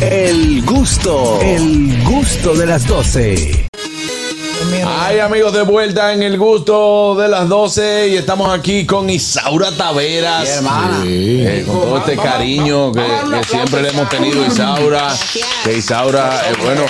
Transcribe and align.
El 0.00 0.64
gusto, 0.64 1.40
el 1.40 2.02
gusto 2.04 2.54
de 2.54 2.66
las 2.66 2.86
12. 2.86 3.68
Ay, 4.86 5.18
amigos, 5.20 5.52
de 5.52 5.62
vuelta 5.62 6.12
en 6.12 6.22
el 6.22 6.38
gusto 6.38 7.14
de 7.14 7.28
las 7.28 7.48
12 7.48 8.08
y 8.08 8.16
estamos 8.16 8.52
aquí 8.56 8.86
con 8.86 9.08
Isaura 9.08 9.70
Taveras. 9.76 10.62
Eh, 11.04 11.64
con 11.66 11.80
todo 11.80 11.98
este 11.98 12.16
cariño 12.16 12.92
que, 12.92 13.00
que 13.02 13.44
siempre 13.44 13.82
le 13.82 13.90
hemos 13.90 14.08
tenido 14.08 14.42
a 14.42 14.46
Isaura. 14.48 15.14
Que 15.64 15.78
Isaura, 15.78 16.40
eh, 16.50 16.54
bueno, 16.62 16.82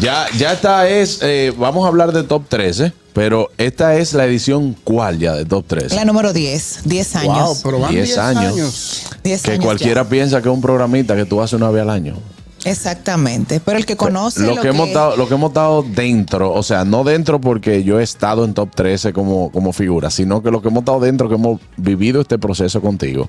ya, 0.00 0.26
ya 0.36 0.52
esta 0.52 0.88
es, 0.88 1.20
eh, 1.22 1.52
vamos 1.56 1.84
a 1.84 1.88
hablar 1.88 2.12
de 2.12 2.24
top 2.24 2.42
13, 2.48 2.92
pero 3.12 3.50
esta 3.58 3.96
es 3.96 4.12
la 4.12 4.24
edición 4.26 4.76
cuál 4.84 5.18
ya 5.18 5.34
de 5.34 5.44
top 5.44 5.64
13. 5.66 5.94
La 5.96 6.04
número 6.04 6.32
10, 6.32 6.80
10 6.84 7.16
años. 7.16 7.36
Wow, 7.38 7.58
pero 7.64 7.78
van 7.80 7.90
10 7.92 8.04
10 8.06 8.18
años. 8.18 8.52
años. 8.52 9.02
10 9.22 9.42
Que 9.42 9.50
años 9.52 9.64
cualquiera 9.64 10.02
ya. 10.02 10.08
piensa 10.10 10.42
que 10.42 10.48
es 10.48 10.54
un 10.54 10.60
programita 10.60 11.16
que 11.16 11.24
tú 11.24 11.40
haces 11.40 11.54
una 11.54 11.70
vez 11.70 11.82
al 11.82 11.90
año. 11.90 12.16
Exactamente. 12.64 13.60
Pero 13.64 13.78
el 13.78 13.86
que 13.86 13.96
conoce 13.96 14.46
lo, 14.46 14.60
que 14.60 14.68
hemos 14.68 14.88
estado, 14.88 15.16
lo 15.16 15.28
que 15.28 15.34
hemos 15.34 15.50
estado 15.50 15.82
dentro, 15.82 16.52
o 16.52 16.62
sea, 16.62 16.84
no 16.84 17.04
dentro 17.04 17.40
porque 17.40 17.84
yo 17.84 18.00
he 18.00 18.02
estado 18.02 18.44
en 18.44 18.54
top 18.54 18.74
13 18.74 19.12
como, 19.12 19.50
como 19.50 19.72
figura, 19.72 20.10
sino 20.10 20.42
que 20.42 20.50
lo 20.50 20.62
que 20.62 20.68
hemos 20.68 20.82
estado 20.82 21.00
dentro, 21.00 21.28
que 21.28 21.34
hemos 21.34 21.60
vivido 21.76 22.20
este 22.20 22.38
proceso 22.38 22.80
contigo, 22.80 23.28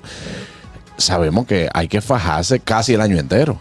sabemos 0.96 1.46
que 1.46 1.68
hay 1.72 1.88
que 1.88 2.00
fajarse 2.00 2.60
casi 2.60 2.94
el 2.94 3.00
año 3.00 3.18
entero. 3.18 3.60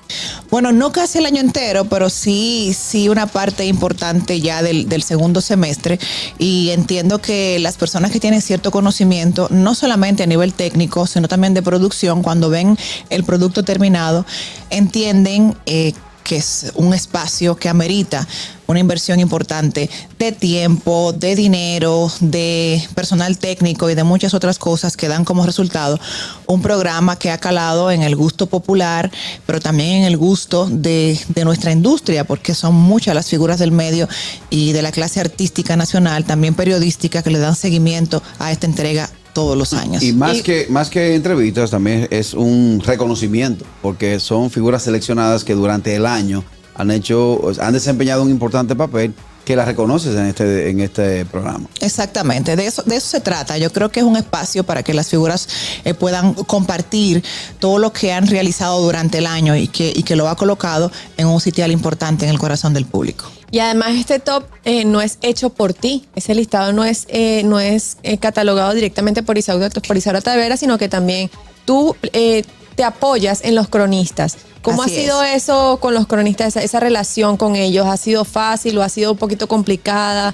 Bueno, 0.49 0.71
no 0.71 0.91
casi 0.91 1.19
el 1.19 1.25
año 1.25 1.41
entero, 1.41 1.85
pero 1.85 2.09
sí, 2.09 2.75
sí 2.77 3.09
una 3.09 3.27
parte 3.27 3.65
importante 3.65 4.39
ya 4.41 4.61
del, 4.61 4.87
del 4.87 5.03
segundo 5.03 5.41
semestre. 5.41 5.99
Y 6.37 6.69
entiendo 6.71 7.19
que 7.19 7.59
las 7.59 7.77
personas 7.77 8.11
que 8.11 8.19
tienen 8.19 8.41
cierto 8.41 8.71
conocimiento, 8.71 9.47
no 9.49 9.75
solamente 9.75 10.23
a 10.23 10.27
nivel 10.27 10.53
técnico, 10.53 11.07
sino 11.07 11.27
también 11.27 11.53
de 11.53 11.61
producción, 11.61 12.23
cuando 12.23 12.49
ven 12.49 12.77
el 13.09 13.23
producto 13.23 13.63
terminado, 13.63 14.25
entienden 14.69 15.55
eh, 15.65 15.93
que 16.25 16.37
es 16.37 16.71
un 16.73 16.93
espacio 16.93 17.55
que 17.55 17.69
amerita 17.69 18.27
una 18.67 18.79
inversión 18.79 19.19
importante 19.19 19.91
de 20.17 20.31
tiempo, 20.31 21.13
de 21.13 21.35
dinero, 21.35 22.11
de 22.19 22.83
personal 22.95 23.37
técnico 23.37 23.91
y 23.91 23.95
de 23.95 24.03
muchas 24.03 24.33
otras 24.33 24.57
cosas 24.57 24.97
que 24.97 25.07
dan 25.07 25.23
como 25.23 25.45
resultado 25.45 25.99
un 26.47 26.63
programa 26.63 27.17
que 27.17 27.29
ha 27.29 27.37
calado 27.37 27.91
en 27.91 28.01
el 28.01 28.15
gusto 28.15 28.47
popular, 28.47 29.11
pero 29.45 29.59
también 29.59 29.97
en 29.97 30.03
el 30.05 30.17
gusto 30.17 30.67
de, 30.67 31.19
de 31.29 31.45
nuestra 31.45 31.71
industria, 31.71 32.23
porque 32.23 32.55
son 32.55 32.73
muchas 32.73 33.13
las 33.13 33.29
figuras 33.29 33.59
del 33.59 33.71
medio 33.71 34.09
y 34.49 34.71
de 34.71 34.81
la 34.81 34.91
clase 34.91 35.19
artística 35.19 35.75
nacional, 35.75 36.25
también 36.25 36.55
periodística, 36.55 37.21
que 37.21 37.29
le 37.29 37.37
dan 37.37 37.55
seguimiento 37.55 38.23
a 38.39 38.51
esta 38.51 38.65
entrega 38.65 39.11
todos 39.35 39.57
los 39.57 39.73
años. 39.73 40.01
Y 40.01 40.13
más 40.13 40.41
que 40.41 40.65
más 40.69 40.89
que 40.89 41.13
entrevistas 41.13 41.69
también 41.69 42.07
es 42.09 42.33
un 42.33 42.81
reconocimiento, 42.83 43.65
porque 43.81 44.19
son 44.19 44.49
figuras 44.49 44.81
seleccionadas 44.81 45.43
que 45.43 45.53
durante 45.53 45.93
el 45.93 46.05
año 46.07 46.43
han 46.73 46.89
hecho, 46.89 47.41
han 47.59 47.73
desempeñado 47.73 48.23
un 48.23 48.31
importante 48.31 48.75
papel 48.75 49.13
que 49.45 49.55
las 49.55 49.67
reconoces 49.67 50.15
en 50.15 50.25
este 50.25 50.69
en 50.69 50.81
este 50.81 51.25
programa. 51.25 51.67
Exactamente, 51.79 52.55
de 52.55 52.65
eso, 52.65 52.83
de 52.83 52.95
eso 52.97 53.07
se 53.07 53.21
trata. 53.21 53.57
Yo 53.57 53.71
creo 53.71 53.89
que 53.89 54.01
es 54.01 54.05
un 54.05 54.17
espacio 54.17 54.63
para 54.63 54.83
que 54.83 54.93
las 54.93 55.07
figuras 55.07 55.47
eh, 55.85 55.93
puedan 55.93 56.33
compartir 56.33 57.23
todo 57.59 57.79
lo 57.79 57.93
que 57.93 58.11
han 58.11 58.27
realizado 58.27 58.81
durante 58.81 59.19
el 59.19 59.27
año 59.27 59.55
y 59.55 59.67
que, 59.67 59.93
y 59.95 60.03
que 60.03 60.15
lo 60.15 60.27
ha 60.27 60.35
colocado 60.35 60.91
en 61.17 61.27
un 61.27 61.39
sitial 61.39 61.71
importante 61.71 62.25
en 62.25 62.31
el 62.31 62.39
corazón 62.39 62.73
del 62.73 62.85
público. 62.85 63.25
Y 63.51 63.59
además 63.59 63.91
este 63.91 64.19
top 64.19 64.43
eh, 64.65 64.83
no 64.85 65.01
es 65.01 65.17
hecho 65.21 65.49
por 65.49 65.73
ti, 65.73 66.05
ese 66.15 66.35
listado 66.35 66.73
no 66.73 66.83
es, 66.83 67.05
eh, 67.07 67.43
no 67.45 67.59
es 67.59 67.97
eh, 68.03 68.17
catalogado 68.17 68.73
directamente 68.73 69.23
por 69.23 69.37
Isaura, 69.37 69.69
por 69.69 69.95
Isaura 69.95 70.21
Tavera, 70.21 70.57
sino 70.57 70.77
que 70.77 70.89
también 70.89 71.29
tú 71.63 71.95
eh, 72.11 72.43
te 72.75 72.83
apoyas 72.83 73.41
en 73.43 73.55
los 73.55 73.67
cronistas. 73.67 74.37
¿Cómo 74.61 74.83
Así 74.83 74.97
ha 74.97 75.01
sido 75.01 75.23
eso 75.23 75.77
con 75.79 75.93
los 75.93 76.07
cronistas, 76.07 76.47
esa, 76.47 76.63
esa 76.63 76.79
relación 76.79 77.37
con 77.37 77.55
ellos? 77.55 77.85
¿Ha 77.87 77.97
sido 77.97 78.25
fácil 78.25 78.77
o 78.77 78.83
ha 78.83 78.89
sido 78.89 79.11
un 79.11 79.17
poquito 79.17 79.47
complicada? 79.47 80.33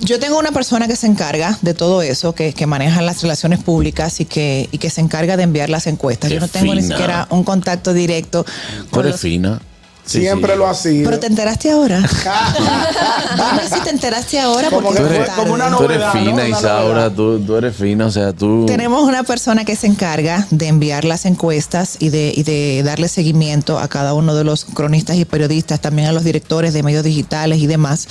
Yo 0.00 0.18
tengo 0.18 0.38
una 0.38 0.50
persona 0.50 0.88
que 0.88 0.96
se 0.96 1.06
encarga 1.06 1.56
de 1.62 1.72
todo 1.72 2.02
eso, 2.02 2.34
que, 2.34 2.52
que 2.52 2.66
maneja 2.66 3.00
las 3.00 3.22
relaciones 3.22 3.62
públicas 3.62 4.20
y 4.20 4.24
que, 4.24 4.68
y 4.72 4.78
que 4.78 4.90
se 4.90 5.00
encarga 5.00 5.36
de 5.36 5.44
enviar 5.44 5.70
las 5.70 5.86
encuestas. 5.86 6.28
Qué 6.28 6.34
Yo 6.34 6.40
no 6.40 6.48
tengo 6.48 6.74
ni 6.74 6.82
siquiera 6.82 7.28
un 7.30 7.44
contacto 7.44 7.92
directo 7.92 8.44
con 8.90 9.08
los 9.08 9.20
fina. 9.20 9.60
Sí, 10.06 10.20
Siempre 10.20 10.52
sí. 10.52 10.58
lo 10.58 10.66
ha 10.66 10.74
sido. 10.74 11.04
Pero 11.04 11.18
te 11.18 11.26
enteraste 11.28 11.70
ahora. 11.70 11.98
Dime 13.36 13.68
si 13.72 13.80
te 13.82 13.90
enteraste 13.90 14.38
ahora 14.38 14.68
Como 14.68 14.88
porque 14.88 15.24
como 15.34 15.54
una 15.54 15.70
Tú 15.76 15.84
eres 15.84 15.98
novedad, 15.98 16.12
fina, 16.12 16.48
Isaura, 16.48 16.94
novedad. 16.94 17.12
tú, 17.12 17.40
tú 17.40 17.56
eres 17.56 17.74
fina, 17.74 18.06
o 18.06 18.10
sea, 18.10 18.32
tú... 18.34 18.66
Tenemos 18.66 19.02
una 19.04 19.22
persona 19.22 19.64
que 19.64 19.76
se 19.76 19.86
encarga 19.86 20.46
de 20.50 20.68
enviar 20.68 21.04
las 21.04 21.24
encuestas 21.24 21.96
y 22.00 22.10
de, 22.10 22.32
y 22.36 22.42
de 22.42 22.82
darle 22.84 23.08
seguimiento 23.08 23.78
a 23.78 23.88
cada 23.88 24.12
uno 24.14 24.34
de 24.34 24.44
los 24.44 24.66
cronistas 24.66 25.16
y 25.16 25.24
periodistas, 25.24 25.80
también 25.80 26.08
a 26.08 26.12
los 26.12 26.24
directores 26.24 26.74
de 26.74 26.82
medios 26.82 27.02
digitales 27.02 27.58
y 27.60 27.66
demás. 27.66 28.06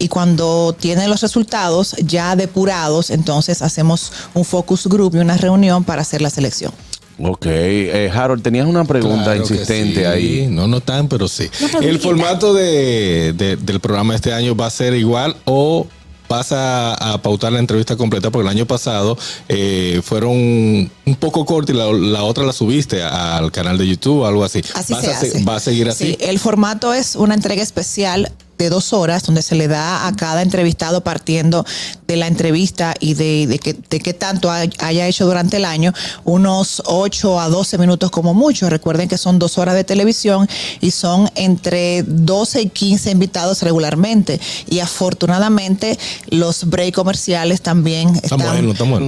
Y 0.00 0.08
cuando 0.08 0.74
tienen 0.78 1.08
los 1.08 1.20
resultados 1.20 1.94
ya 1.98 2.34
depurados, 2.34 3.10
entonces 3.10 3.62
hacemos 3.62 4.12
un 4.34 4.44
focus 4.44 4.88
group 4.88 5.14
y 5.14 5.18
una 5.18 5.36
reunión 5.36 5.84
para 5.84 6.02
hacer 6.02 6.20
la 6.20 6.30
selección. 6.30 6.72
Ok, 7.20 7.46
eh, 7.46 8.10
Harold, 8.14 8.42
tenías 8.42 8.66
una 8.66 8.84
pregunta 8.84 9.24
Claro 9.24 9.40
insistente 9.40 10.00
sí. 10.00 10.04
ahí. 10.06 10.46
No, 10.48 10.68
no 10.68 10.80
tan, 10.80 11.08
pero 11.08 11.26
sí. 11.28 11.48
¿El 11.80 11.98
formato 11.98 12.54
de, 12.54 13.32
de- 13.32 13.56
del 13.56 13.80
programa 13.80 14.14
este 14.14 14.32
año 14.32 14.54
va 14.54 14.66
a 14.66 14.70
ser 14.70 14.94
igual 14.94 15.34
o 15.44 15.86
vas 16.28 16.52
a, 16.52 16.94
a 16.94 17.20
pautar 17.22 17.50
la 17.52 17.58
entrevista 17.58 17.96
completa? 17.96 18.30
Porque 18.30 18.46
el 18.48 18.54
año 18.56 18.66
pasado 18.66 19.18
eh, 19.48 20.00
fueron 20.04 20.30
un 20.36 21.16
poco 21.18 21.44
cortos 21.44 21.74
y 21.74 21.78
la, 21.78 21.90
la 21.92 22.22
otra 22.22 22.44
la 22.44 22.52
subiste 22.52 23.02
al 23.02 23.50
canal 23.50 23.78
de 23.78 23.88
YouTube 23.88 24.20
o 24.20 24.26
algo 24.26 24.44
así. 24.44 24.62
Así 24.74 24.92
¿Vas 24.92 25.02
se 25.04 25.10
a 25.12 25.16
hace. 25.18 25.44
¿Va 25.44 25.56
a 25.56 25.60
seguir 25.60 25.88
así? 25.88 26.04
Sí, 26.10 26.18
el 26.20 26.38
formato 26.38 26.94
es 26.94 27.16
una 27.16 27.34
entrega 27.34 27.62
especial 27.62 28.30
de 28.58 28.68
dos 28.70 28.92
horas 28.92 29.22
donde 29.22 29.42
se 29.42 29.54
le 29.54 29.68
da 29.68 30.06
a 30.06 30.14
cada 30.16 30.42
entrevistado 30.42 31.02
partiendo 31.02 31.64
de 32.08 32.16
la 32.16 32.26
entrevista 32.26 32.94
y 32.98 33.14
de, 33.14 33.46
de, 33.46 33.58
que, 33.60 33.74
de 33.74 34.00
qué 34.00 34.12
tanto 34.14 34.50
hay- 34.50 34.70
haya 34.80 35.06
hecho 35.06 35.26
durante 35.26 35.58
el 35.58 35.64
año, 35.64 35.92
unos 36.24 36.82
8 36.86 37.40
a 37.40 37.48
12 37.48 37.78
minutos 37.78 38.10
como 38.10 38.34
mucho. 38.34 38.68
Recuerden 38.68 39.08
que 39.08 39.16
son 39.16 39.38
dos 39.38 39.58
horas 39.58 39.74
de 39.76 39.84
televisión 39.84 40.48
y 40.80 40.90
son 40.90 41.30
entre 41.36 42.02
12 42.02 42.62
y 42.62 42.68
15 42.68 43.10
invitados 43.12 43.62
regularmente. 43.62 44.40
Y 44.68 44.80
afortunadamente 44.80 45.98
los 46.30 46.64
break 46.68 46.94
comerciales 46.94 47.60
también 47.62 48.08
están 48.16 48.38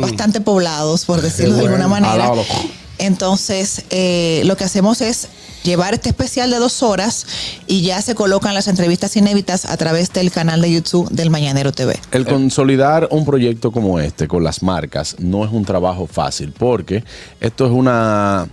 bastante 0.00 0.41
poblados, 0.41 1.05
por 1.05 1.21
decirlo 1.22 1.55
de 1.56 1.60
alguna 1.66 1.89
manera. 1.89 2.25
Entonces, 3.00 3.84
eh, 3.91 4.43
lo 4.44 4.56
que 4.56 4.65
hacemos 4.65 5.00
es 5.00 5.28
llevar 5.62 5.94
este 5.94 6.09
especial 6.11 6.50
de 6.50 6.59
dos 6.59 6.83
horas 6.83 7.27
y 7.66 7.83
ya 7.83 8.00
se 8.03 8.15
colocan 8.15 8.55
las 8.55 8.69
entrevistas 8.69 9.16
inéditas 9.16 9.65
a 9.65 9.77
través 9.77 10.12
del 10.12 10.31
canal 10.31 10.61
de 10.61 10.72
YouTube 10.72 11.09
del 11.10 11.31
Mañanero 11.31 11.72
TV. 11.72 11.99
El 12.12 12.27
consolidar 12.27 13.09
un 13.10 13.25
proyecto 13.25 13.72
como 13.72 13.99
este 14.00 14.28
con 14.28 14.44
las 14.44 14.62
marcas 14.62 15.16
no 15.19 15.44
es 15.44 15.50
un 15.50 15.65
trabajo 15.65 16.06
fácil 16.06 16.53
porque 16.56 17.05
esto 17.41 17.66
es 17.66 17.72
una 17.72 18.49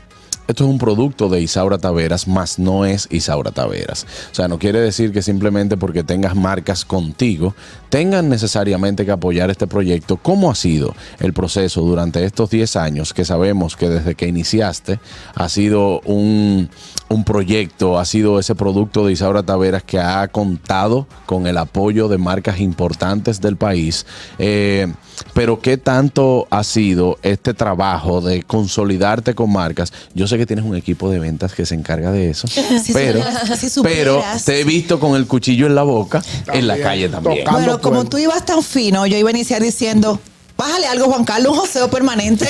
esto 0.48 0.64
es 0.64 0.70
un 0.70 0.78
producto 0.78 1.28
de 1.28 1.42
Isaura 1.42 1.78
Taveras, 1.78 2.28
más 2.28 2.58
no 2.58 2.86
es 2.86 3.08
Isaura 3.12 3.52
Taveras. 3.52 4.06
O 4.32 4.36
sea, 4.36 4.48
no 4.48 4.58
quiere 4.58 4.80
decir 4.80 5.12
que 5.12 5.22
simplemente 5.22 5.76
porque 5.76 6.04
tengas 6.04 6.36
marcas 6.36 6.86
contigo, 6.86 7.54
tengan 7.90 8.30
necesariamente 8.30 9.06
que 9.06 9.12
apoyar 9.12 9.50
este 9.50 9.68
proyecto. 9.68 10.18
¿Cómo 10.18 10.50
ha 10.50 10.56
sido 10.56 10.96
el 11.20 11.34
proceso 11.34 11.82
durante 11.82 12.24
estos 12.24 12.50
10 12.50 12.78
años 12.78 13.14
que 13.14 13.26
sabemos 13.26 13.76
que 13.76 13.90
desde 13.90 14.16
que 14.16 14.28
iniciaste 14.28 15.00
ha 15.36 15.50
sido 15.50 16.00
un, 16.02 16.70
un 17.10 17.24
proyecto, 17.26 18.00
ha 18.00 18.06
sido 18.06 18.40
ese 18.40 18.56
producto 18.56 19.06
de 19.06 19.14
Isaura 19.14 19.44
Taveras 19.44 19.84
que 19.84 20.00
ha 20.00 20.26
contado 20.30 21.08
con 21.26 21.48
el 21.48 21.58
apoyo 21.58 22.08
de 22.08 22.18
marcas 22.18 22.62
importantes 22.62 23.42
del 23.42 23.58
país? 23.58 24.06
Eh, 24.40 24.88
pero 25.34 25.60
¿qué 25.60 25.78
tanto 25.78 26.48
ha 26.50 26.64
sido 26.64 27.18
este 27.22 27.54
trabajo 27.54 28.22
de 28.22 28.44
consolidarte 28.44 29.36
con 29.36 29.52
marcas? 29.52 29.94
Yo 30.14 30.28
sé 30.28 30.38
que 30.38 30.46
tienes 30.46 30.66
un 30.66 30.76
equipo 30.76 31.10
de 31.10 31.20
ventas 31.20 31.54
que 31.54 31.66
se 31.66 31.76
encarga 31.76 32.12
de 32.12 32.30
eso, 32.30 32.48
Si 32.84 32.94
pero, 32.94 33.20
supieras, 33.24 33.60
si 33.60 33.82
pero 33.82 34.24
te 34.46 34.62
he 34.62 34.64
visto 34.64 35.00
con 35.00 35.16
el 35.16 35.28
cuchillo 35.28 35.66
en 35.68 35.76
la 35.76 35.84
boca 35.84 36.22
en 36.54 36.68
la 36.68 36.78
calle 36.78 37.10
también. 37.10 37.46
Bueno, 37.50 37.82
como 37.82 38.06
tú 38.06 38.18
ibas 38.18 38.46
tan 38.46 38.64
fino, 38.64 39.06
yo 39.06 39.18
iba 39.18 39.30
a 39.30 39.32
iniciar 39.32 39.62
diciendo, 39.62 40.20
bájale 40.58 40.88
algo, 40.88 41.06
Juan 41.06 41.24
Carlos, 41.24 41.54
un 41.54 41.60
joseo 41.60 41.90
permanente. 41.90 42.48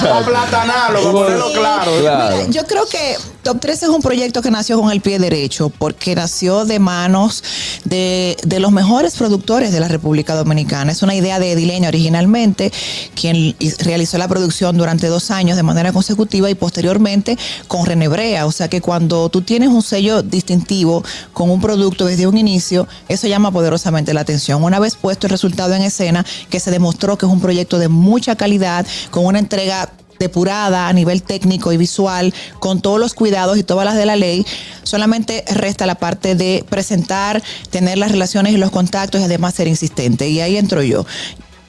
Para 0.00 1.12
ponerlo 1.12 1.52
claro. 1.52 1.98
Claro. 2.00 2.36
Mira, 2.36 2.50
yo 2.50 2.66
creo 2.66 2.86
que 2.86 3.16
Top 3.42 3.58
3 3.58 3.84
es 3.84 3.88
un 3.88 4.02
proyecto 4.02 4.42
que 4.42 4.50
nació 4.50 4.78
con 4.78 4.90
el 4.90 5.00
pie 5.00 5.18
derecho, 5.18 5.70
porque 5.70 6.14
nació 6.14 6.66
de 6.66 6.78
manos 6.78 7.42
de, 7.84 8.36
de 8.44 8.60
los 8.60 8.70
mejores 8.70 9.16
productores 9.16 9.72
de 9.72 9.80
la 9.80 9.88
República 9.88 10.34
Dominicana. 10.34 10.92
Es 10.92 11.02
una 11.02 11.14
idea 11.14 11.38
de 11.38 11.52
Edileño 11.52 11.88
originalmente, 11.88 12.70
quien 13.14 13.56
realizó 13.78 14.18
la 14.18 14.28
producción 14.28 14.76
durante 14.76 15.06
dos 15.06 15.30
años 15.30 15.56
de 15.56 15.62
manera 15.62 15.92
consecutiva 15.92 16.50
y 16.50 16.54
posteriormente 16.54 17.38
con 17.66 17.86
René 17.86 18.08
Brea. 18.08 18.44
O 18.44 18.52
sea 18.52 18.68
que 18.68 18.82
cuando 18.82 19.30
tú 19.30 19.40
tienes 19.40 19.70
un 19.70 19.82
sello 19.82 20.22
distintivo 20.22 21.02
con 21.32 21.50
un 21.50 21.62
producto 21.62 22.04
desde 22.04 22.26
un 22.26 22.36
inicio, 22.36 22.86
eso 23.08 23.26
llama 23.26 23.50
poderosamente 23.50 24.12
la 24.12 24.20
atención. 24.20 24.62
Una 24.62 24.78
vez 24.78 24.96
puesto 24.96 25.26
el 25.26 25.30
resultado 25.30 25.72
en 25.74 25.82
escena, 25.82 26.26
que 26.50 26.60
se 26.60 26.70
demostró 26.70 27.16
que 27.16 27.26
es 27.26 27.32
un 27.32 27.40
proyecto 27.40 27.78
de 27.78 27.88
mucha 27.88 28.36
calidad, 28.36 28.86
con 29.10 29.24
una 29.24 29.38
entrega 29.38 29.90
depurada 30.18 30.88
a 30.88 30.92
nivel 30.92 31.22
técnico 31.22 31.72
y 31.72 31.78
visual, 31.78 32.34
con 32.58 32.82
todos 32.82 33.00
los 33.00 33.14
cuidados 33.14 33.56
y 33.56 33.62
todas 33.62 33.86
las 33.86 33.96
de 33.96 34.04
la 34.04 34.16
ley. 34.16 34.44
Solamente 34.82 35.44
resta 35.48 35.86
la 35.86 35.94
parte 35.94 36.34
de 36.34 36.62
presentar, 36.68 37.42
tener 37.70 37.96
las 37.96 38.12
relaciones 38.12 38.52
y 38.52 38.58
los 38.58 38.70
contactos 38.70 39.22
y 39.22 39.24
además 39.24 39.54
ser 39.54 39.66
insistente. 39.66 40.28
Y 40.28 40.40
ahí 40.40 40.58
entro 40.58 40.82
yo 40.82 41.06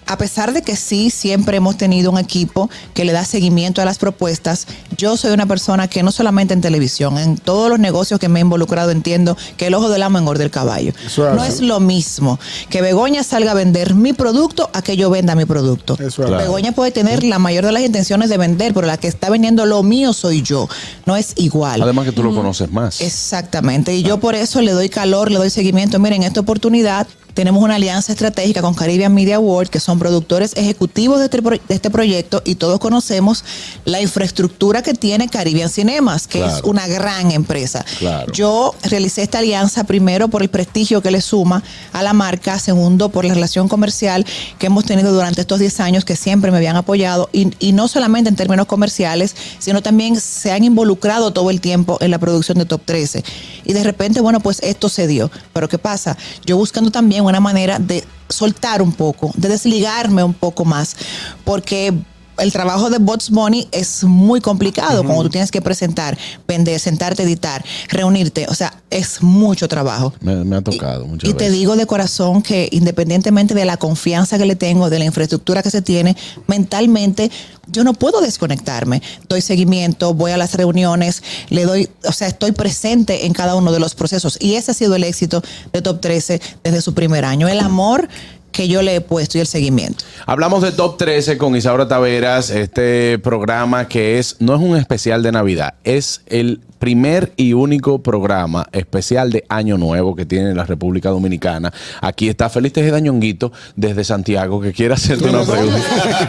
a 0.05 0.17
pesar 0.17 0.53
de 0.53 0.61
que 0.61 0.75
sí, 0.75 1.09
siempre 1.09 1.57
hemos 1.57 1.77
tenido 1.77 2.11
un 2.11 2.17
equipo 2.17 2.69
que 2.93 3.05
le 3.05 3.13
da 3.13 3.23
seguimiento 3.23 3.81
a 3.81 3.85
las 3.85 3.97
propuestas, 3.97 4.67
yo 4.97 5.17
soy 5.17 5.31
una 5.31 5.45
persona 5.45 5.87
que 5.87 6.03
no 6.03 6.11
solamente 6.11 6.53
en 6.53 6.61
televisión, 6.61 7.17
en 7.17 7.37
todos 7.37 7.69
los 7.69 7.79
negocios 7.79 8.19
que 8.19 8.29
me 8.29 8.39
he 8.39 8.41
involucrado 8.41 8.91
entiendo 8.91 9.37
que 9.57 9.67
el 9.67 9.73
ojo 9.73 9.89
del 9.89 10.03
amo 10.03 10.17
engorda 10.17 10.43
el 10.43 10.51
caballo. 10.51 10.93
Eso 11.05 11.33
no 11.33 11.43
es 11.43 11.61
lo 11.61 11.79
mismo 11.79 12.39
que 12.69 12.81
Begoña 12.81 13.23
salga 13.23 13.51
a 13.51 13.53
vender 13.53 13.95
mi 13.95 14.13
producto 14.13 14.69
a 14.73 14.81
que 14.81 14.97
yo 14.97 15.09
venda 15.09 15.35
mi 15.35 15.45
producto. 15.45 15.93
Eso 15.95 16.05
es 16.23 16.31
Claro. 16.31 16.37
Begoña 16.37 16.71
puede 16.71 16.91
tener 16.91 17.23
la 17.23 17.39
mayor 17.39 17.65
de 17.65 17.71
las 17.71 17.83
intenciones 17.83 18.29
de 18.29 18.37
vender, 18.37 18.73
pero 18.73 18.87
la 18.87 18.97
que 18.97 19.07
está 19.07 19.29
vendiendo 19.29 19.65
lo 19.65 19.83
mío 19.83 20.13
soy 20.13 20.41
yo. 20.41 20.67
No 21.05 21.15
es 21.15 21.33
igual. 21.35 21.81
Además 21.81 22.05
que 22.05 22.11
tú 22.11 22.23
lo 22.23 22.33
conoces 22.33 22.71
más. 22.71 23.01
Exactamente. 23.01 23.95
Y 23.95 24.03
yo 24.03 24.19
por 24.19 24.35
eso 24.35 24.61
le 24.61 24.71
doy 24.71 24.89
calor, 24.89 25.31
le 25.31 25.37
doy 25.37 25.49
seguimiento. 25.49 25.99
Miren, 25.99 26.21
en 26.21 26.27
esta 26.27 26.39
oportunidad 26.39 27.07
tenemos 27.33 27.63
una 27.63 27.75
alianza 27.75 28.11
estratégica 28.11 28.61
con 28.61 28.73
Caribbean 28.73 29.13
Media 29.13 29.39
World, 29.39 29.69
que 29.69 29.79
son 29.79 29.99
productores 29.99 30.53
ejecutivos 30.55 31.19
de 31.19 31.25
este, 31.25 31.41
pro- 31.41 31.57
de 31.67 31.73
este 31.75 31.89
proyecto 31.89 32.41
y 32.45 32.55
todos 32.55 32.79
conocemos 32.79 33.43
la 33.85 34.01
infraestructura 34.01 34.81
que 34.81 34.93
tiene 34.93 35.27
Caribbean 35.29 35.69
Cinemas, 35.69 36.27
que 36.27 36.43
es 36.45 36.61
una 36.63 36.87
gran 36.87 37.31
empresa. 37.31 37.85
Claro. 37.99 38.31
Yo 38.33 38.75
realicé 38.83 39.21
esta 39.23 39.39
alianza 39.39 39.83
primero 39.83 40.27
por 40.27 40.41
el 40.41 40.49
prestigio 40.49 41.01
que 41.01 41.11
le 41.11 41.21
suma 41.21 41.63
a 41.93 42.03
la 42.03 42.13
marca, 42.13 42.59
segundo 42.59 43.09
por 43.09 43.25
la 43.25 43.33
relación 43.33 43.67
comercial 43.67 44.25
que 44.59 44.67
hemos 44.67 44.85
tenido 44.85 45.13
durante 45.13 45.41
estos 45.41 45.59
10 45.59 45.79
años 45.79 46.05
que 46.05 46.15
siempre 46.15 46.51
me 46.51 46.57
habían 46.57 46.75
apoyado 46.75 47.29
y, 47.33 47.51
y 47.59 47.71
no 47.73 47.87
solamente 47.87 48.29
en 48.29 48.35
términos 48.35 48.65
comerciales, 48.67 49.35
sino 49.59 49.81
también 49.81 50.19
se 50.19 50.51
han 50.51 50.63
involucrado 50.63 51.31
todo 51.31 51.49
el 51.49 51.61
tiempo 51.61 51.97
en 52.01 52.11
la 52.11 52.19
producción 52.19 52.57
de 52.57 52.65
Top 52.65 52.81
13. 52.85 53.23
Y 53.65 53.73
de 53.73 53.83
repente, 53.83 54.21
bueno, 54.21 54.39
pues 54.39 54.59
esto 54.61 54.89
se 54.89 55.07
dio. 55.07 55.31
Pero 55.53 55.69
¿qué 55.69 55.77
pasa? 55.77 56.17
Yo 56.45 56.57
buscando 56.57 56.91
también 56.91 57.20
una 57.21 57.39
manera 57.39 57.79
de 57.79 58.03
soltar 58.29 58.81
un 58.81 58.93
poco, 58.93 59.31
de 59.35 59.49
desligarme 59.49 60.23
un 60.23 60.33
poco 60.33 60.65
más, 60.65 60.95
porque 61.43 61.93
el 62.41 62.51
trabajo 62.51 62.89
de 62.89 62.97
Bots 62.97 63.31
Money 63.31 63.67
es 63.71 64.03
muy 64.03 64.41
complicado 64.41 65.03
cuando 65.03 65.23
tú 65.23 65.29
tienes 65.29 65.51
que 65.51 65.61
presentar, 65.61 66.17
vender, 66.47 66.79
sentarte, 66.79 67.23
editar, 67.23 67.63
reunirte. 67.89 68.47
O 68.49 68.55
sea, 68.55 68.73
es 68.89 69.21
mucho 69.21 69.67
trabajo. 69.67 70.13
Me, 70.21 70.43
me 70.43 70.55
ha 70.57 70.61
tocado 70.61 71.05
muchas 71.05 71.29
Y 71.29 71.33
te 71.33 71.45
veces. 71.45 71.53
digo 71.59 71.75
de 71.75 71.85
corazón 71.85 72.41
que 72.41 72.67
independientemente 72.71 73.53
de 73.53 73.65
la 73.65 73.77
confianza 73.77 74.37
que 74.37 74.45
le 74.45 74.55
tengo, 74.55 74.89
de 74.89 74.99
la 74.99 75.05
infraestructura 75.05 75.61
que 75.61 75.69
se 75.69 75.81
tiene, 75.81 76.17
mentalmente 76.47 77.31
yo 77.67 77.83
no 77.83 77.93
puedo 77.93 78.21
desconectarme. 78.21 79.01
Doy 79.29 79.41
seguimiento, 79.41 80.13
voy 80.13 80.31
a 80.31 80.37
las 80.37 80.55
reuniones, 80.55 81.23
le 81.49 81.63
doy, 81.65 81.89
o 82.05 82.11
sea, 82.11 82.27
estoy 82.27 82.51
presente 82.51 83.25
en 83.25 83.33
cada 83.33 83.55
uno 83.55 83.71
de 83.71 83.79
los 83.79 83.95
procesos. 83.95 84.37
Y 84.41 84.55
ese 84.55 84.71
ha 84.71 84.73
sido 84.73 84.95
el 84.95 85.03
éxito 85.03 85.41
de 85.71 85.81
Top 85.81 86.01
13 86.01 86.41
desde 86.63 86.81
su 86.81 86.93
primer 86.93 87.23
año. 87.23 87.47
El 87.47 87.59
amor 87.59 88.09
que 88.51 88.67
yo 88.67 88.81
le 88.81 88.95
he 88.95 89.01
puesto 89.01 89.37
y 89.37 89.41
el 89.41 89.47
seguimiento. 89.47 90.03
Hablamos 90.25 90.61
de 90.61 90.71
Top 90.71 90.97
13 90.97 91.37
con 91.37 91.55
Isaura 91.55 91.87
Taveras, 91.87 92.49
este 92.49 93.19
programa 93.19 93.87
que 93.87 94.19
es, 94.19 94.37
no 94.39 94.55
es 94.55 94.61
un 94.61 94.77
especial 94.77 95.23
de 95.23 95.31
Navidad, 95.31 95.75
es 95.83 96.21
el 96.27 96.61
primer 96.79 97.31
y 97.37 97.53
único 97.53 98.01
programa 98.01 98.67
especial 98.71 99.31
de 99.31 99.45
Año 99.49 99.77
Nuevo 99.77 100.15
que 100.15 100.25
tiene 100.25 100.53
la 100.55 100.65
República 100.65 101.09
Dominicana. 101.09 101.71
Aquí 102.01 102.27
está 102.27 102.49
Feliz 102.49 102.73
Tejeda 102.73 102.99
Ñonguito 102.99 103.51
desde 103.75 104.03
Santiago 104.03 104.59
que 104.59 104.73
quiere 104.73 104.95
hacerte 104.95 105.29
una 105.29 105.43
pregunta. 105.43 105.79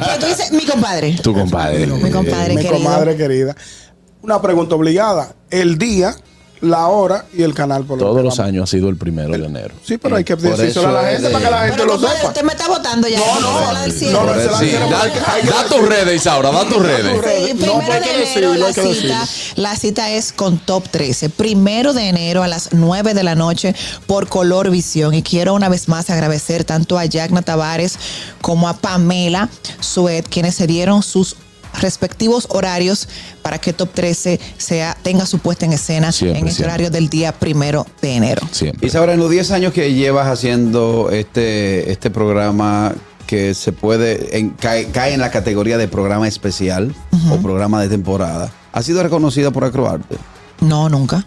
Pero 0.05 0.19
tú 0.21 0.27
dices, 0.27 0.53
mi 0.53 0.65
compadre. 0.67 1.17
Tu 1.23 1.33
compadre. 1.33 1.87
Mi 1.87 2.11
compadre 2.11 2.55
Mi 2.55 2.63
querido. 2.63 2.73
comadre 2.83 3.17
querida. 3.17 3.57
Una 4.21 4.41
pregunta 4.43 4.75
obligada. 4.75 5.35
El 5.51 5.79
día, 5.79 6.15
la 6.63 6.87
hora 6.87 7.27
y 7.35 7.43
el 7.43 7.55
canal 7.55 7.85
por 7.85 7.99
lo 7.99 8.07
Todos 8.07 8.23
los 8.23 8.39
años 8.39 8.63
ha 8.63 8.67
sido 8.71 8.89
el 8.89 8.97
primero 8.97 9.37
de 9.37 9.45
enero. 9.45 9.75
Sí, 9.85 9.99
pero 9.99 10.17
hay 10.17 10.25
que 10.25 10.37
decírselo 10.37 10.89
a 10.89 10.93
la 10.93 11.11
gente 11.11 11.29
para 11.29 11.45
que 11.45 11.51
la 11.51 11.67
gente 11.67 11.85
lo 11.85 11.99
sepa. 11.99 12.29
usted 12.29 12.43
me 12.45 12.53
está 12.53 12.69
votando 12.69 13.09
ya. 13.09 13.19
No, 13.19 13.41
no, 13.41 13.73
da, 15.51 15.65
tus 15.69 15.89
redes, 15.89 16.17
Isaura, 16.17 16.53
da 16.53 16.65
tus 16.65 16.81
redes. 16.81 17.19
Primero 17.21 17.79
de 17.81 18.23
enero 18.23 18.55
la 18.55 18.73
cita, 18.73 18.83
decirlo. 18.83 19.15
la 19.57 19.77
cita 19.77 20.11
es 20.11 20.33
con 20.33 20.59
Top 20.59 20.89
13. 20.89 21.31
Primero 21.31 21.93
de 21.93 22.09
enero 22.09 22.45
a 22.45 22.49
las 22.49 22.69
9 22.73 23.15
de 23.15 23.25
la 23.25 23.35
noche 23.35 23.75
por 24.07 24.29
Color 24.29 24.71
Visión. 24.71 25.15
Y 25.15 25.23
quiero 25.23 25.55
una 25.55 25.69
vez 25.69 25.89
más 25.89 26.11
agradecer 26.11 26.63
tanto 26.63 26.97
a 26.97 27.05
Yagna 27.07 27.43
Tavares 27.43 27.99
como 28.41 28.69
a 28.69 28.75
Pamela 28.75 29.49
Suet, 29.81 30.29
quienes 30.29 30.55
se 30.55 30.69
dieron 30.69 31.03
sus 31.03 31.37
respectivos 31.81 32.47
horarios 32.51 33.09
para 33.43 33.59
que 33.59 33.73
Top 33.73 33.91
13 33.93 34.39
sea, 34.59 34.97
tenga 35.03 35.27
su 35.27 35.39
puesta 35.39 35.65
en 35.65 35.73
escena 35.73 36.13
Siempre, 36.13 36.41
en 36.41 36.49
este 36.49 36.65
horario 36.65 36.91
del 36.91 37.09
día 37.09 37.33
primero 37.33 37.87
de 38.01 38.15
enero. 38.17 38.43
Siempre. 38.51 38.87
Isaura, 38.87 39.15
en 39.15 39.19
los 39.21 39.31
10 39.31 39.51
años 39.53 39.73
que 39.73 39.93
llevas 39.95 40.27
haciendo 40.29 41.09
este, 41.11 41.91
este 41.91 42.11
programa 42.11 42.95
que 43.27 43.55
se 43.55 43.73
puede, 43.73 44.39
en- 44.39 44.51
cae, 44.51 44.87
cae 44.91 45.15
en 45.15 45.21
la 45.21 45.31
categoría 45.31 45.79
de 45.79 45.89
programa 45.89 46.29
especial 46.29 46.95
o 47.31 47.37
programa 47.39 47.81
de 47.81 47.89
temporada, 47.89 48.53
¿ha 48.73 48.83
sido 48.83 49.03
reconocida 49.03 49.51
por 49.51 49.65
Acroarte? 49.65 50.17
No, 50.61 50.89
nunca. 50.89 51.25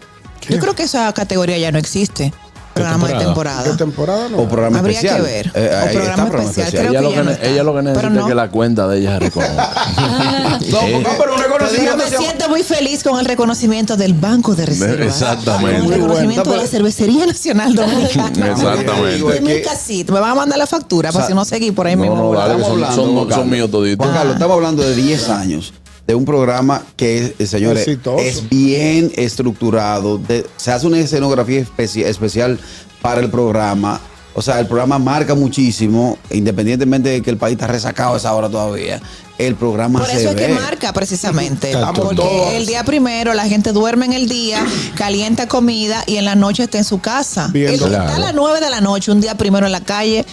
Yo 0.48 0.58
creo 0.60 0.74
que 0.74 0.84
esa 0.84 1.12
categoría 1.12 1.58
ya 1.58 1.72
no 1.72 1.78
existe. 1.78 2.32
Programa 2.76 3.08
de 3.08 3.14
temporada? 3.14 3.62
¿Qué 3.64 3.70
temporada. 3.70 3.76
temporada 3.76 4.28
no? 4.28 4.38
¿O 4.38 4.48
programa 4.48 4.78
Habría 4.78 4.98
especial? 5.00 5.16
que 5.24 5.30
ver. 5.32 5.52
Eh, 5.54 5.70
O 5.72 5.76
ahí 5.88 5.94
programa 5.96 6.10
está, 6.10 6.26
programa 6.28 6.50
especial. 6.50 6.66
especial. 6.66 6.70
Creo 6.70 6.90
Ella 6.90 6.98
que 7.00 7.04
lo 7.04 7.10
que, 7.10 7.24
no 7.24 7.30
está. 7.32 7.46
ella 7.46 7.62
lo 7.64 7.74
que 7.74 7.82
necesita 7.82 8.10
no. 8.10 8.20
es 8.20 8.26
que 8.26 8.34
la 8.34 8.50
cuenta 8.50 8.88
de 8.88 8.98
ella 8.98 9.12
se 9.12 9.18
reconozca. 9.20 9.70
No, 10.66 10.80
Eh, 10.80 11.00
no, 11.02 11.08
pero 11.18 11.32
un 11.34 11.38
Yo 11.38 11.44
reconocimiento 11.44 11.96
me 11.96 12.04
se- 12.10 12.16
siento 12.18 12.48
muy 12.48 12.62
feliz 12.62 13.02
con 13.04 13.18
el 13.18 13.24
reconocimiento 13.26 13.96
del 13.96 14.14
Banco 14.14 14.54
de 14.54 14.66
Reservas. 14.66 15.06
Exactamente. 15.06 15.76
El 15.84 15.88
reconocimiento 15.88 16.44
bueno. 16.44 16.58
de 16.58 16.66
la 16.66 16.70
Cervecería 16.70 17.26
Nacional 17.26 17.74
Dominicana. 17.74 18.46
Exactamente. 18.52 19.32
De 19.32 19.40
mi 19.40 19.62
casita. 19.62 20.12
Me 20.12 20.20
van 20.20 20.30
a 20.30 20.34
mandar 20.34 20.58
la 20.58 20.66
factura 20.66 21.12
para 21.12 21.26
si 21.26 21.34
no 21.34 21.44
seguí 21.44 21.70
por 21.72 21.86
ahí 21.86 21.94
No, 21.96 22.02
mismo. 22.02 22.32
no, 22.34 22.40
Estamos 22.40 22.94
son, 23.34 23.50
míos 23.50 23.70
toditos. 23.70 24.04
Juan 24.04 24.16
Carlos, 24.16 24.34
estamos 24.34 24.54
hablando 24.54 24.82
de 24.82 24.94
10 24.94 25.28
años 25.30 25.72
de 26.06 26.14
un 26.14 26.24
programa 26.24 26.82
que, 26.96 27.34
eh, 27.38 27.46
señores, 27.46 27.82
Exitoso. 27.86 28.18
es 28.22 28.48
bien 28.48 29.10
estructurado. 29.16 30.18
de- 30.18 30.46
se 30.56 30.70
hace 30.72 30.86
una 30.86 30.98
escenografía 30.98 31.60
especi- 31.64 32.04
especial 32.04 32.58
para 33.02 33.20
el 33.20 33.30
programa. 33.30 34.00
O 34.34 34.42
sea, 34.42 34.60
el 34.60 34.66
programa 34.66 34.98
marca 34.98 35.34
muchísimo, 35.34 36.18
independientemente 36.30 37.08
de 37.08 37.22
que 37.22 37.30
el 37.30 37.38
país 37.38 37.54
está 37.54 37.66
resacado 37.66 38.14
a 38.14 38.16
esa 38.18 38.34
hora 38.34 38.48
todavía. 38.50 39.00
El 39.38 39.54
programa 39.54 40.00
Por 40.00 40.08
se 40.08 40.20
eso 40.20 40.30
es 40.30 40.36
que 40.36 40.48
marca 40.48 40.92
precisamente. 40.92 41.70
Estamos 41.72 41.98
Porque 41.98 42.16
todos. 42.16 42.52
el 42.52 42.66
día 42.66 42.84
primero 42.84 43.32
la 43.34 43.46
gente 43.48 43.72
duerme 43.72 44.04
en 44.06 44.12
el 44.12 44.28
día, 44.28 44.64
calienta 44.94 45.48
comida 45.48 46.04
y 46.06 46.16
en 46.16 46.24
la 46.26 46.34
noche 46.34 46.64
está 46.64 46.78
en 46.78 46.84
su 46.84 47.00
casa. 47.00 47.48
Viendo. 47.52 47.86
el 47.86 47.90
que 47.92 47.96
está 47.96 48.14
a 48.16 48.18
las 48.18 48.34
9 48.34 48.60
de 48.60 48.70
la 48.70 48.80
noche, 48.82 49.10
un 49.10 49.20
día 49.22 49.36
primero 49.36 49.66
en 49.66 49.72
la 49.72 49.80
calle, 49.80 50.24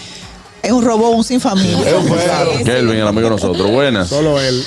es 0.61 0.71
un 0.71 0.83
robot, 0.83 1.15
un 1.15 1.23
sin 1.23 1.39
familia. 1.41 1.79
Es 1.87 1.93
un. 1.93 2.63
Kelvin, 2.65 2.97
el 2.97 3.07
amigo 3.07 3.25
de 3.27 3.35
nosotros. 3.35 3.71
Buenas. 3.71 4.09
Solo 4.09 4.39
él. 4.39 4.63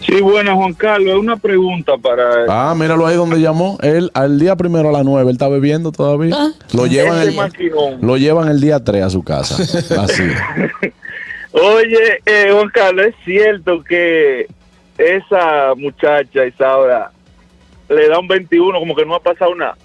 Sí, 0.00 0.20
buenas, 0.20 0.54
Juan 0.54 0.74
Carlos. 0.74 1.14
Es 1.14 1.20
una 1.20 1.36
pregunta 1.36 1.96
para. 1.96 2.44
Ah, 2.48 2.74
míralo 2.76 3.06
ahí 3.06 3.16
donde 3.16 3.40
llamó. 3.40 3.78
Él, 3.82 4.10
al 4.14 4.38
día 4.38 4.54
primero 4.56 4.90
a 4.90 4.92
las 4.92 5.04
9, 5.04 5.28
él 5.28 5.34
está 5.34 5.48
bebiendo 5.48 5.90
todavía. 5.92 6.36
Lo 6.72 6.86
llevan 6.86 7.26
Este 7.28 7.66
el, 7.66 8.00
lo 8.00 8.16
llevan 8.16 8.48
el 8.48 8.60
día 8.60 8.82
3 8.82 9.02
a 9.02 9.10
su 9.10 9.22
casa. 9.22 9.56
Así. 10.00 10.22
Oye, 11.52 12.20
eh, 12.26 12.50
Juan 12.52 12.68
Carlos, 12.68 13.06
¿es 13.06 13.14
cierto 13.24 13.82
que 13.82 14.46
esa 14.98 15.74
muchacha, 15.76 16.46
Isaura, 16.46 17.10
le 17.88 18.08
da 18.08 18.18
un 18.18 18.28
21, 18.28 18.78
como 18.78 18.94
que 18.94 19.06
no 19.06 19.14
ha 19.14 19.20
pasado 19.20 19.54
nada? 19.54 19.76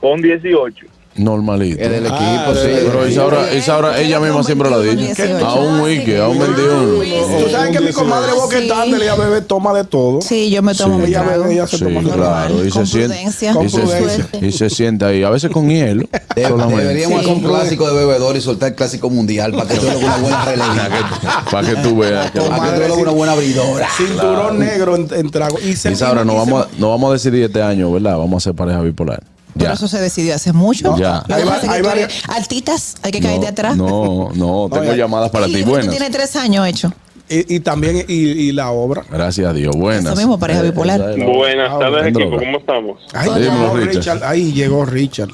Un 0.00 0.22
18. 0.22 0.86
Normalito. 1.14 1.78
Es 1.82 1.90
del 1.90 2.06
equipo, 2.06 2.18
Ah, 2.18 2.54
sí. 2.54 2.68
Pero 2.72 3.06
Isaura, 3.06 3.54
Isaura, 3.54 4.00
ella 4.00 4.18
misma 4.18 4.42
siempre 4.42 4.70
lo 4.70 4.76
ha 4.76 4.80
dicho. 4.80 5.22
A 5.46 5.54
un 5.56 5.80
wiki, 5.80 6.16
a 6.16 6.26
un 6.28 6.38
21. 6.38 7.38
Tú 7.44 7.50
sabes 7.50 7.76
que 7.76 7.84
mi 7.84 7.92
comadre 7.92 8.32
boquetante 8.32 8.96
ella 8.96 9.14
bebe, 9.16 9.42
toma 9.42 9.74
de 9.74 9.84
todo. 9.84 10.22
Sí, 10.22 10.50
yo 10.50 10.62
me 10.62 10.74
tomo 10.74 10.96
Sí. 10.96 11.02
mi 11.02 11.08
Ella 11.08 11.22
trago. 11.22 11.42
bebe, 11.42 11.54
ella 11.54 11.66
se 11.66 11.76
Sí, 11.78 11.84
toma 11.84 12.00
claro. 12.12 12.64
Y 12.64 12.70
se, 12.70 12.86
siente, 12.86 13.22
y, 13.22 13.30
se, 13.30 13.52
prudencia. 13.52 14.28
y 14.40 14.52
se 14.52 14.70
siente 14.70 15.04
ahí. 15.04 15.22
A 15.22 15.28
veces 15.30 15.50
con 15.50 15.68
hielo. 15.68 16.04
Deberíamos 16.34 17.20
Sí. 17.20 17.30
hacer 17.30 17.36
un 17.36 17.42
clásico 17.42 17.88
de 17.90 17.94
bebedor 18.06 18.36
y 18.36 18.40
soltar 18.40 18.70
el 18.70 18.74
clásico 18.74 19.10
mundial 19.10 19.52
para 19.52 19.68
que 19.68 19.74
tú 19.76 19.86
hagas 19.88 20.02
una 20.02 20.16
buena 20.16 20.44
relevista. 20.46 21.44
Para 21.50 21.68
que 21.68 21.76
tú 21.76 21.96
veas. 21.98 22.30
que- 22.30 22.40
Para 22.40 22.72
que 22.72 22.78
tú 22.78 22.84
hagas 22.84 22.96
una 22.98 23.10
buena 23.12 23.32
abridora. 23.32 23.86
Cinturón 23.96 24.58
negro 24.58 24.96
en, 24.96 25.30
trago. 25.30 25.58
Y 25.60 25.76
se 25.76 25.92
Isaura, 25.92 26.24
no 26.24 26.32
y 26.32 26.36
se- 26.36 26.40
vamos, 26.40 26.64
a, 26.64 26.68
no 26.78 26.88
vamos 26.90 27.10
a 27.10 27.12
decidir 27.12 27.44
este 27.44 27.62
año, 27.62 27.92
¿verdad? 27.92 28.16
Vamos 28.16 28.32
a 28.34 28.36
hacer 28.38 28.54
pareja 28.54 28.80
bipolar. 28.80 29.22
Pero 29.54 29.66
Ya. 29.66 29.72
eso 29.74 29.86
se 29.88 30.00
decidió 30.00 30.34
hace 30.34 30.52
mucho. 30.52 30.96
Ya. 30.96 31.22
Lo 31.28 31.34
Hay 31.34 31.44
va- 31.44 31.60
hay 31.68 31.82
varias- 31.82 32.22
Altitas, 32.28 32.96
hay 33.02 33.10
que 33.12 33.20
caer 33.20 33.40
de 33.40 33.48
atrás. 33.48 33.76
No, 33.76 34.30
no, 34.34 34.68
tengo 34.72 34.94
llamadas 34.94 35.30
para 35.30 35.46
ti. 35.46 35.62
tú 35.62 35.70
Buenas. 35.70 35.90
tienes 35.90 36.10
tres 36.10 36.34
años 36.36 36.66
hecho. 36.66 36.92
Y, 37.28 37.56
y 37.56 37.60
también 37.60 38.04
y, 38.08 38.14
y 38.14 38.52
la 38.52 38.70
obra. 38.70 39.04
Gracias 39.10 39.46
a 39.48 39.52
Dios. 39.52 39.74
Buenas. 39.76 40.04
Eso 40.06 40.16
mismo, 40.16 40.38
pareja 40.38 40.60
Eh, 40.60 40.64
bipolar. 40.64 41.00
Buenas 41.24 41.70
Ah, 41.70 41.78
tardes, 41.78 42.02
equipo. 42.08 42.20
droga. 42.30 42.38
¿Cómo 42.44 42.58
estamos? 42.58 43.00
Ahí 43.14 43.30
llegó 43.40 43.76
Richard. 43.76 43.94
Richard. 43.96 44.24
Ahí 44.24 44.52
llegó 44.52 44.84
Richard. 44.84 45.30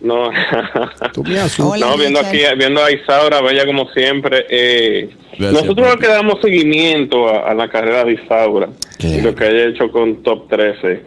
No, 0.00 0.30
Tú 1.12 1.24
me 1.24 1.40
asustas. 1.40 1.80
No 1.80 1.96
viendo 1.98 2.20
aquí, 2.20 2.38
viendo 2.56 2.82
a 2.84 2.90
Isaura, 2.92 3.40
bella 3.42 3.66
como 3.66 3.88
siempre. 3.90 4.46
Eh, 4.48 5.10
Gracias, 5.36 5.62
nosotros 5.62 5.96
que 5.96 6.06
damos 6.06 6.36
seguimiento 6.40 7.28
a, 7.28 7.50
a 7.50 7.54
la 7.54 7.68
carrera 7.68 8.04
de 8.04 8.12
Isaura 8.14 8.68
Qué 8.96 9.08
y 9.08 9.20
lo 9.20 9.34
que 9.34 9.44
haya 9.44 9.64
hecho 9.64 9.90
con 9.90 10.22
Top 10.22 10.48
13. 10.48 11.02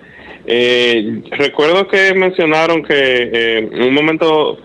Eh, 0.54 1.22
recuerdo 1.32 1.88
que 1.88 2.14
mencionaron 2.14 2.84
que 2.84 2.94
eh, 2.94 3.70
en 3.72 3.84
un 3.84 3.94
momento 3.94 4.58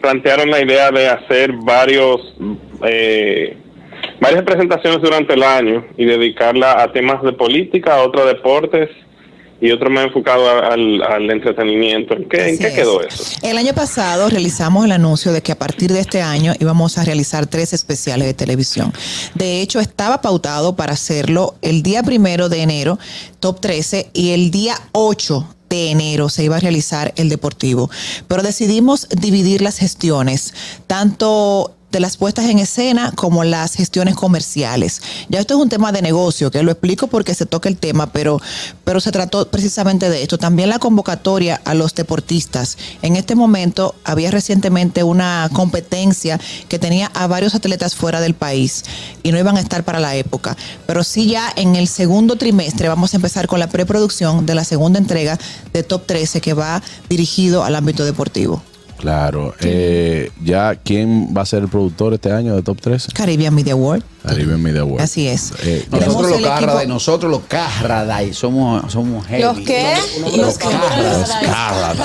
plantearon 0.00 0.48
la 0.50 0.62
idea 0.62 0.90
de 0.90 1.06
hacer 1.06 1.52
varios 1.52 2.34
eh, 2.82 3.54
varias 4.20 4.42
presentaciones 4.44 5.02
durante 5.02 5.34
el 5.34 5.42
año 5.42 5.84
y 5.98 6.06
dedicarla 6.06 6.82
a 6.82 6.90
temas 6.92 7.22
de 7.22 7.34
política, 7.34 7.96
a 7.96 8.04
otros 8.04 8.26
deportes 8.26 8.88
y 9.64 9.72
otro 9.72 9.88
más 9.88 10.04
enfocado 10.04 10.46
al, 10.46 11.02
al 11.02 11.30
entretenimiento. 11.30 12.14
¿En 12.14 12.28
qué, 12.28 12.50
en 12.50 12.58
qué 12.58 12.66
es. 12.66 12.74
quedó 12.74 13.00
eso? 13.00 13.24
El 13.40 13.56
año 13.56 13.72
pasado 13.72 14.28
realizamos 14.28 14.84
el 14.84 14.92
anuncio 14.92 15.32
de 15.32 15.40
que 15.40 15.52
a 15.52 15.58
partir 15.58 15.90
de 15.90 16.00
este 16.00 16.20
año 16.20 16.52
íbamos 16.60 16.98
a 16.98 17.04
realizar 17.04 17.46
tres 17.46 17.72
especiales 17.72 18.26
de 18.26 18.34
televisión. 18.34 18.92
De 19.34 19.62
hecho, 19.62 19.80
estaba 19.80 20.20
pautado 20.20 20.76
para 20.76 20.92
hacerlo 20.92 21.54
el 21.62 21.82
día 21.82 22.02
primero 22.02 22.50
de 22.50 22.60
enero, 22.60 22.98
top 23.40 23.60
13, 23.60 24.10
y 24.12 24.32
el 24.32 24.50
día 24.50 24.74
8 24.92 25.48
de 25.70 25.90
enero 25.90 26.28
se 26.28 26.44
iba 26.44 26.56
a 26.56 26.60
realizar 26.60 27.14
el 27.16 27.30
deportivo. 27.30 27.90
Pero 28.28 28.42
decidimos 28.42 29.08
dividir 29.08 29.62
las 29.62 29.78
gestiones, 29.78 30.52
tanto 30.86 31.74
de 31.94 32.00
las 32.00 32.16
puestas 32.16 32.46
en 32.46 32.58
escena 32.58 33.12
como 33.14 33.44
las 33.44 33.74
gestiones 33.74 34.16
comerciales. 34.16 35.00
Ya 35.28 35.38
esto 35.38 35.54
es 35.54 35.60
un 35.60 35.68
tema 35.68 35.92
de 35.92 36.02
negocio, 36.02 36.50
que 36.50 36.60
lo 36.64 36.72
explico 36.72 37.06
porque 37.06 37.36
se 37.36 37.46
toca 37.46 37.68
el 37.68 37.76
tema, 37.76 38.08
pero, 38.08 38.40
pero 38.82 38.98
se 38.98 39.12
trató 39.12 39.48
precisamente 39.48 40.10
de 40.10 40.20
esto. 40.24 40.36
También 40.36 40.70
la 40.70 40.80
convocatoria 40.80 41.60
a 41.64 41.72
los 41.72 41.94
deportistas. 41.94 42.78
En 43.02 43.14
este 43.14 43.36
momento 43.36 43.94
había 44.02 44.32
recientemente 44.32 45.04
una 45.04 45.48
competencia 45.52 46.40
que 46.68 46.80
tenía 46.80 47.12
a 47.14 47.28
varios 47.28 47.54
atletas 47.54 47.94
fuera 47.94 48.20
del 48.20 48.34
país 48.34 48.82
y 49.22 49.30
no 49.30 49.38
iban 49.38 49.56
a 49.56 49.60
estar 49.60 49.84
para 49.84 50.00
la 50.00 50.16
época. 50.16 50.56
Pero 50.88 51.04
sí 51.04 51.28
ya 51.28 51.52
en 51.54 51.76
el 51.76 51.86
segundo 51.86 52.34
trimestre 52.34 52.88
vamos 52.88 53.14
a 53.14 53.18
empezar 53.18 53.46
con 53.46 53.60
la 53.60 53.68
preproducción 53.68 54.46
de 54.46 54.56
la 54.56 54.64
segunda 54.64 54.98
entrega 54.98 55.38
de 55.72 55.84
Top 55.84 56.06
13 56.06 56.40
que 56.40 56.54
va 56.54 56.82
dirigido 57.08 57.62
al 57.62 57.76
ámbito 57.76 58.04
deportivo. 58.04 58.60
Claro. 59.04 59.54
Eh, 59.60 60.30
ya, 60.42 60.76
¿quién 60.76 61.34
va 61.36 61.42
a 61.42 61.46
ser 61.46 61.62
el 61.62 61.68
productor 61.68 62.14
este 62.14 62.32
año 62.32 62.56
de 62.56 62.62
Top 62.62 62.80
13? 62.80 63.12
Caribbean 63.12 63.54
Media 63.54 63.76
World. 63.76 64.02
Caribbean 64.26 64.62
Media 64.62 64.84
World. 64.84 65.02
Así 65.02 65.28
es. 65.28 65.52
Eh, 65.62 65.86
Nosotros 65.90 66.30
los 66.30 66.40
Carraday, 66.40 66.86
nosotros 66.86 67.30
los 67.30 67.42
Carraday 67.42 68.32
somos, 68.32 68.90
somos 68.92 69.26
heavy. 69.26 69.42
¿Los 69.42 69.58
qué? 69.60 69.94
Los 70.36 70.56
Carraday. 70.58 71.96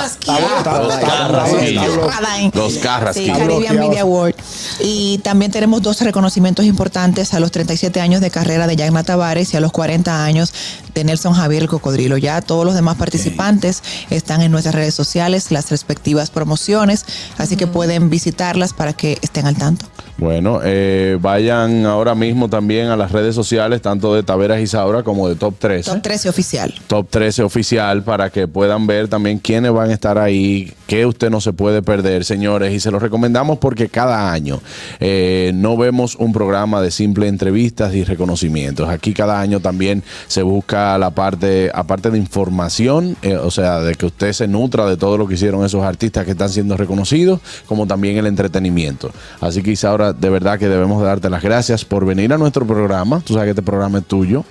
Los 2.54 2.78
Carras, 2.78 3.16
Sí, 3.16 3.24
Kiko. 3.24 3.38
Caribbean. 3.38 3.80
Media 3.80 4.02
Award. 4.02 4.36
Y 4.80 5.20
también 5.20 5.52
tenemos 5.52 5.82
dos 5.82 6.02
reconocimientos 6.02 6.66
importantes 6.66 7.34
a 7.34 7.40
los 7.40 7.52
37 7.52 8.02
años 8.02 8.22
de 8.22 8.30
carrera 8.32 8.68
de 8.68 8.76
Yagna 8.76 9.04
Tavares 9.04 9.54
y 9.54 9.58
a 9.58 9.60
los 9.62 9.72
40 9.72 10.24
años 10.24 10.54
de 10.94 11.04
Nelson 11.04 11.34
Javier 11.34 11.64
el 11.64 11.70
Cocodrilo. 11.70 12.18
Ya 12.18 12.42
todos 12.42 12.66
los 12.66 12.76
demás 12.76 12.98
participantes 12.98 13.82
están 14.10 14.42
en 14.42 14.52
nuestras 14.52 14.76
redes 14.76 14.94
sociales, 14.94 15.52
las 15.52 15.70
respectivas 15.70 16.30
promociones, 16.30 17.06
así 17.38 17.56
que 17.56 17.68
pueden 17.68 18.10
visitarlas 18.10 18.74
para 18.74 18.94
que 18.94 19.18
estén 19.22 19.46
al 19.48 19.56
tanto. 19.56 19.86
Bueno, 20.20 20.60
eh, 20.66 21.18
vayan 21.22 21.86
ahora 21.86 22.14
mismo 22.14 22.50
también 22.50 22.88
a 22.88 22.98
las 22.98 23.14
redes 23.14 23.34
sociales, 23.34 23.82
tanto 23.82 24.14
de 24.14 24.22
Taveras 24.22 24.60
y 24.60 24.68
Saura 24.68 25.02
como 25.02 25.30
de 25.30 25.36
Top 25.36 25.56
13. 25.58 25.92
Top 25.92 26.02
13 26.02 26.30
oficial. 26.30 26.74
Top 26.88 27.08
13 27.10 27.44
oficial 27.44 28.04
para 28.04 28.30
que 28.30 28.46
puedan 28.46 28.86
ver 28.86 29.08
también 29.08 29.40
quiénes 29.40 29.72
van 29.72 29.92
a 29.92 29.94
estar 29.94 30.18
ahí, 30.18 30.74
que 30.88 31.06
usted 31.06 31.30
no 31.30 31.40
se 31.40 31.54
puede 31.54 31.82
perder, 31.82 32.26
señores. 32.26 32.74
Y 32.74 32.82
se 32.82 32.92
los 32.92 33.02
recomendamos 33.02 33.60
porque 33.60 33.88
cada 33.88 34.34
año 34.34 34.60
eh, 35.00 35.52
no 35.56 35.78
vemos 35.78 36.16
un 36.16 36.34
programa 36.34 36.82
de 36.82 36.92
simple 36.92 37.30
entrevistas 37.30 37.96
y 37.96 38.04
reconocimientos. 38.04 38.90
Aquí 38.90 39.14
cada 39.14 39.40
año 39.40 39.62
también 39.62 40.04
se 40.28 40.42
busca 40.42 40.98
la 40.98 41.12
parte, 41.12 41.72
aparte 41.74 42.12
de 42.12 42.18
información, 42.18 43.16
eh, 43.22 43.38
o 43.38 43.52
sea, 43.52 43.80
de 43.80 43.96
que 43.96 44.08
usted 44.08 44.34
se 44.34 44.50
nutra 44.50 44.86
de 44.86 44.98
todo 44.98 45.18
lo 45.18 45.30
que 45.30 45.36
hicieron 45.36 45.64
esos 45.64 45.84
artistas 45.84 46.26
que 46.26 46.32
están 46.32 46.50
siendo 46.50 46.76
reconocidos, 46.76 47.40
como 47.68 47.88
también 47.88 48.18
el 48.18 48.28
entretenimiento. 48.28 49.12
Así 49.40 49.64
que 49.64 49.72
Isaura, 49.72 50.09
de 50.14 50.30
verdad 50.30 50.58
que 50.60 50.68
debemos 50.68 51.02
de 51.02 51.08
darte 51.08 51.30
las 51.30 51.42
gracias 51.44 51.86
por 51.86 52.06
venir 52.06 52.34
a 52.34 52.38
nuestro 52.38 52.66
programa. 52.66 53.22
Tú 53.26 53.34
sabes 53.34 53.48
que 53.48 53.52
este 53.52 53.62
programa 53.64 54.00
es 54.00 54.06
tuyo. 54.06 54.44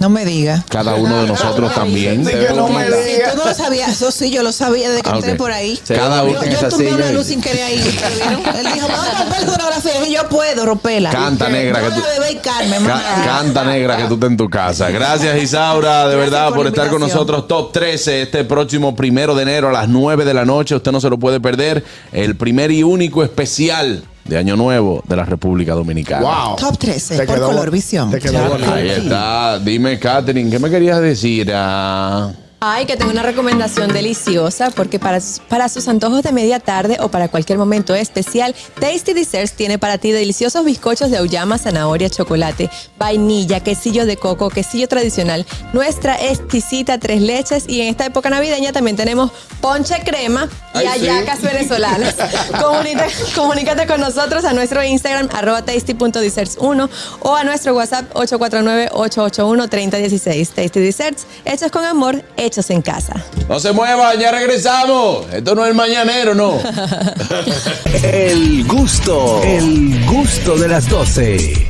No 0.00 0.08
me 0.08 0.24
diga. 0.24 0.64
Cada 0.68 0.94
uno 0.94 1.22
de 1.22 1.26
nosotros 1.26 1.74
también. 1.74 2.24
Sí, 2.24 2.30
que 2.30 2.54
no 2.54 2.68
me 2.68 2.84
digas. 2.84 3.32
tú 3.32 3.38
no 3.38 3.46
lo 3.46 3.52
sabías, 3.54 3.90
eso 3.90 4.12
sí, 4.12 4.30
yo 4.30 4.44
lo 4.44 4.52
sabía 4.52 4.90
desde 4.90 5.02
que 5.02 5.10
Ah, 5.10 5.16
entré 5.16 5.34
por 5.34 5.50
ahí. 5.50 5.76
Cada 5.88 6.22
yo, 6.22 6.30
uno 6.30 6.44
yo 6.44 6.50
esa 6.52 6.68
tumbé 6.68 6.94
una 6.94 7.10
y- 7.10 7.14
luz 7.14 7.26
sin 7.26 7.40
querer 7.40 7.64
ahí. 7.64 7.78
Él 7.80 8.66
dijo, 8.74 8.86
vamos 8.86 9.06
a 9.08 9.18
romper 9.24 9.40
la 9.42 9.46
fotografía. 9.52 10.06
Y 10.08 10.12
yo 10.14 10.28
puedo 10.28 10.66
romperla. 10.66 11.10
Canta, 11.10 11.48
negra, 11.48 11.80
que 11.80 11.90
tú- 11.90 12.00
Bebé 12.16 12.30
y 12.30 12.36
Carmen, 12.36 12.84
Ca- 12.84 12.94
más 12.94 13.26
canta 13.26 13.64
negra 13.64 13.96
que 13.96 14.04
tú 14.04 14.14
estés 14.14 14.30
en 14.30 14.36
tu 14.36 14.48
casa. 14.48 14.88
Gracias 14.90 15.42
Isaura, 15.42 16.06
de 16.06 16.14
Gracias 16.14 16.30
verdad, 16.30 16.54
por 16.54 16.66
estar 16.68 16.90
con 16.90 17.00
nosotros. 17.00 17.48
Top 17.48 17.72
13 17.72 18.22
este 18.22 18.44
próximo 18.44 18.94
primero 18.94 19.34
de 19.34 19.42
enero 19.42 19.68
a 19.68 19.72
las 19.72 19.88
9 19.88 20.24
de 20.24 20.32
la 20.32 20.44
noche. 20.44 20.76
Usted 20.76 20.92
no 20.92 21.00
se 21.00 21.10
lo 21.10 21.18
puede 21.18 21.40
perder. 21.40 21.82
El 22.12 22.36
primer 22.36 22.70
y 22.70 22.84
único 22.84 23.24
especial 23.24 24.04
de 24.28 24.38
Año 24.38 24.56
Nuevo 24.56 25.02
de 25.08 25.16
la 25.16 25.24
República 25.24 25.74
Dominicana. 25.74 26.20
Wow. 26.46 26.56
Top 26.56 26.78
13 26.78 27.16
Te 27.18 27.24
por 27.26 27.34
quedó- 27.36 27.46
Color 27.48 27.70
Visión. 27.70 28.10
te 28.10 28.18
quedó 28.20 28.32
Claro 28.32 28.50
bonito. 28.50 28.72
que 28.74 28.78
Ahí 28.78 28.88
está. 28.90 29.58
Dime, 29.58 29.98
Katherine, 29.98 30.50
¿qué 30.50 30.58
me 30.58 30.70
querías 30.70 31.00
decir? 31.00 31.50
Ah, 31.54 32.30
Ay, 32.60 32.86
que 32.86 32.96
tengo 32.96 33.12
una 33.12 33.22
recomendación 33.22 33.92
deliciosa 33.92 34.72
porque 34.72 34.98
para, 34.98 35.20
para 35.48 35.68
sus 35.68 35.86
antojos 35.86 36.24
de 36.24 36.32
media 36.32 36.58
tarde 36.58 36.96
o 37.00 37.08
para 37.08 37.28
cualquier 37.28 37.56
momento 37.56 37.94
especial, 37.94 38.52
Tasty 38.80 39.12
Desserts 39.12 39.52
tiene 39.52 39.78
para 39.78 39.98
ti 39.98 40.10
deliciosos 40.10 40.64
bizcochos 40.64 41.08
de 41.12 41.18
auyama, 41.18 41.56
zanahoria, 41.56 42.10
chocolate, 42.10 42.68
vainilla, 42.98 43.60
quesillo 43.60 44.06
de 44.06 44.16
coco, 44.16 44.50
quesillo 44.50 44.88
tradicional, 44.88 45.46
nuestra 45.72 46.16
exquisita 46.16 46.98
tres 46.98 47.22
leches 47.22 47.62
y 47.68 47.80
en 47.80 47.90
esta 47.90 48.06
época 48.06 48.28
navideña 48.28 48.72
también 48.72 48.96
tenemos 48.96 49.30
ponche 49.60 50.02
crema 50.04 50.48
y 50.74 50.78
Ay, 50.78 50.98
sí. 50.98 51.06
hallacas 51.06 51.40
venezolanas. 51.40 52.16
Comunícate 53.36 53.86
con 53.86 54.00
nosotros 54.00 54.44
a 54.44 54.52
nuestro 54.52 54.82
Instagram 54.82 55.28
arroba 55.32 55.64
tasty.desserts1 55.64 56.88
o 57.20 57.36
a 57.36 57.44
nuestro 57.44 57.76
WhatsApp 57.76 58.12
849-881-3016. 58.14 60.48
Tasty 60.48 60.80
Desserts, 60.80 61.24
hechos 61.44 61.70
con 61.70 61.84
amor, 61.84 62.24
hechos 62.48 62.70
en 62.70 62.82
casa. 62.82 63.14
no 63.48 63.60
se 63.60 63.72
muevan, 63.72 64.18
ya 64.18 64.32
regresamos. 64.32 65.26
Esto 65.32 65.54
no 65.54 65.64
es 65.64 65.70
el 65.70 65.76
mañanero, 65.76 66.34
no. 66.34 66.58
El 68.02 68.66
gusto, 68.66 69.42
el 69.44 70.04
gusto 70.06 70.56
de 70.56 70.68
las 70.68 70.88
12. 70.88 71.66